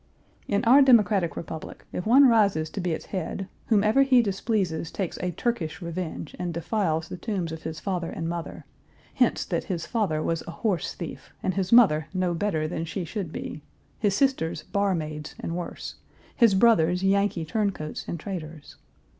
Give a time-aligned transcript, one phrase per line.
[0.47, 5.17] In our democratic Republic, if one rises to be its head, whomever he displeases takes
[5.21, 8.65] a Turkish revenge and defiles the tombs of his father and mother;
[9.13, 13.05] hints that his father was a horse thief and his mother no better than she
[13.05, 13.61] should be;
[13.99, 15.97] his sisters barmaids and worse,
[16.35, 18.77] his brothers Yankee turncoats and traitors.